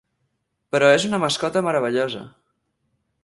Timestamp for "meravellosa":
1.69-2.25